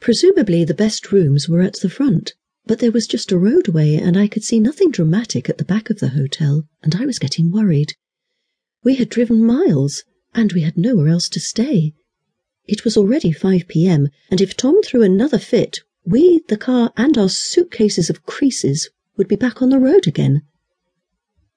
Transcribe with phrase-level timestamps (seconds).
[0.00, 2.34] Presumably the best rooms were at the front,
[2.66, 5.90] but there was just a roadway and I could see nothing dramatic at the back
[5.90, 7.94] of the hotel, and I was getting worried.
[8.84, 11.94] We had driven miles, and we had nowhere else to stay.
[12.66, 17.18] It was already 5 p.m., and if Tom threw another fit, we, the car, and
[17.18, 20.42] our suitcases of creases would be back on the road again.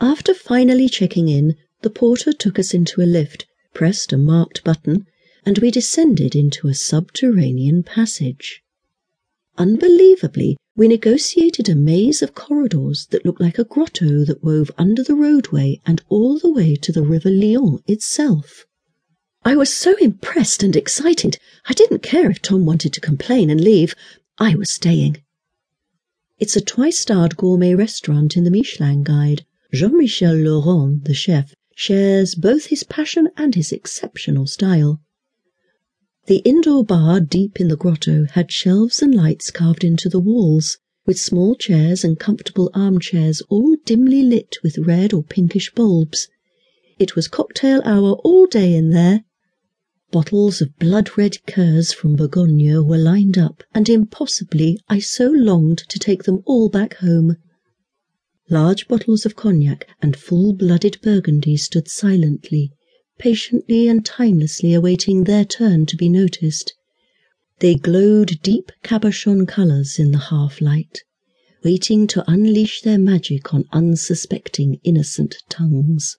[0.00, 5.06] After finally checking in, the porter took us into a lift, pressed a marked button,
[5.44, 8.62] and we descended into a subterranean passage.
[9.56, 15.02] Unbelievably, we negotiated a maze of corridors that looked like a grotto that wove under
[15.02, 18.64] the roadway and all the way to the River Yonne itself.
[19.44, 23.60] I was so impressed and excited, I didn't care if Tom wanted to complain and
[23.60, 23.94] leave.
[24.38, 25.22] I was staying.
[26.38, 29.44] It's a twice-starred gourmet restaurant in the Michelin Guide.
[29.72, 35.00] Jean-Michel Lorain, the chef, shares both his passion and his exceptional style.
[36.28, 40.76] The indoor bar deep in the grotto had shelves and lights carved into the walls,
[41.06, 46.28] with small chairs and comfortable armchairs all dimly lit with red or pinkish bulbs.
[46.98, 49.24] It was cocktail hour all day in there.
[50.10, 55.98] Bottles of blood-red Curs from Bourgogne were lined up, and impossibly I so longed to
[55.98, 57.38] take them all back home.
[58.50, 62.70] Large bottles of cognac and full-blooded Burgundy stood silently,
[63.18, 66.72] patiently and timelessly awaiting their turn to be noticed.
[67.60, 71.02] They glowed deep cabochon colours in the half-light,
[71.64, 76.16] waiting to unleash their magic on unsuspecting innocent tongues.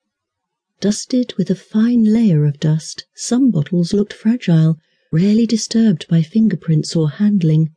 [0.82, 4.78] Dusted with a fine layer of dust, some bottles looked fragile,
[5.12, 7.70] rarely disturbed by fingerprints or handling.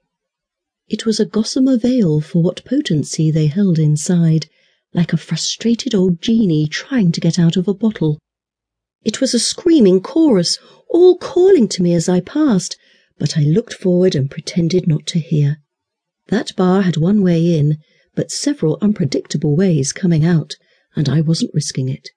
[0.88, 4.48] It was a gossamer veil for what potency they held inside,
[4.92, 8.18] like a frustrated old genie trying to get out of a bottle.
[9.04, 10.58] It was a screaming chorus,
[10.88, 12.76] all calling to me as I passed,
[13.18, 15.58] but I looked forward and pretended not to hear.
[16.28, 17.78] That bar had one way in,
[18.14, 20.54] but several unpredictable ways coming out,
[20.94, 22.10] and I wasn't risking it.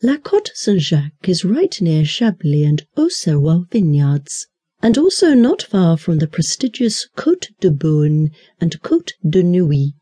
[0.00, 4.46] La Côte Saint-Jacques is right near Chablis and Auxerrois vineyards,
[4.80, 9.94] and also not far from the prestigious Côte de Beaune and Côte de Nuits,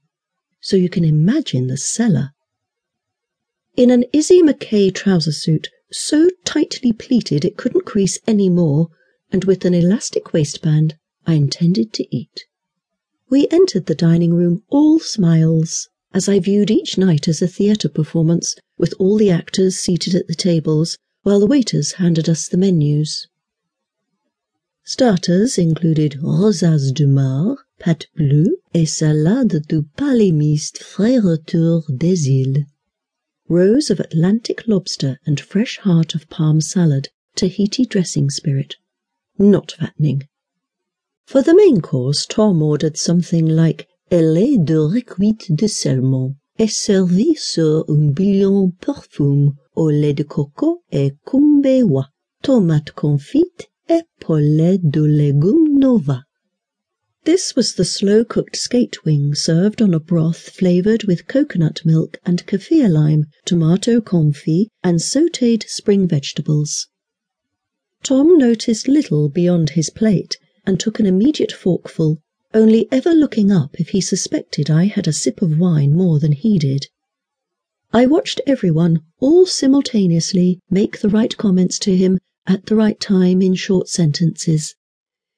[0.60, 2.32] so you can imagine the cellar.
[3.76, 8.88] In an Issey Miyake trouser suit, so tightly pleated it couldn't crease any more,
[9.31, 12.47] and with an elastic waistband, I intended to eat.
[13.28, 17.91] We entered the dining room all smiles, as I viewed each night as a theatre
[17.91, 22.56] performance, with all the actors seated at the tables, while the waiters handed us the
[22.56, 23.26] menus.
[24.84, 32.26] Starters included rosaces de mar, pâte bleue, et salade du palais palémiste frais retour des
[32.26, 32.64] îles
[33.48, 38.76] rows of Atlantic lobster and fresh heart of palm salad, Tahiti dressing spirit.
[39.38, 40.28] Not fattening.
[41.26, 47.34] For the main course, Tom ordered something like ailée de recuite de saumon, et servi
[47.34, 52.08] sur un bouillon parfum au lait de coco et combava,
[52.42, 56.22] tomate confite et poulet de légumes nova.
[57.26, 62.47] This was the slow-cooked skate wing served on a broth flavoured with coconut milk and
[62.47, 66.87] kaffir lime, tomato confit, and sautéed spring vegetables.
[68.04, 72.20] Tom noticed little beyond his plate and took an immediate forkful,
[72.54, 76.31] only ever looking up if he suspected I had a sip of wine more than
[76.31, 76.87] he did.
[77.93, 83.43] I watched everyone, all simultaneously, make the right comments to him at the right time
[83.43, 84.76] in short sentences.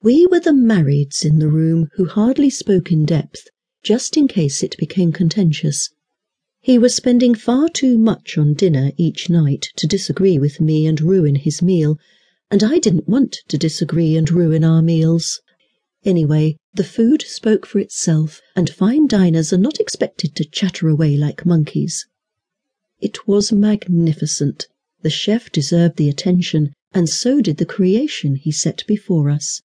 [0.00, 3.48] We were the marrieds in the room who hardly spoke in depth,
[3.82, 5.91] just in case it became contentious.
[6.60, 11.00] He was spending far too much on dinner each night to disagree with me and
[11.00, 11.98] ruin his meal,
[12.48, 15.41] and I didn't want to disagree and ruin our meals.
[16.04, 21.16] Anyway, the food spoke for itself, and fine diners are not expected to chatter away
[21.16, 22.06] like monkeys.
[23.00, 24.69] It was magnificent.
[25.03, 29.60] The chef deserved the attention, and so did the creation he set before us.